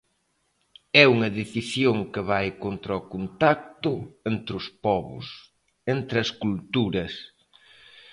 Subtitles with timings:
[1.03, 3.93] É unha decisión que vai contra o contacto
[4.31, 5.27] entre os pobos,
[5.95, 7.13] entre as culturas.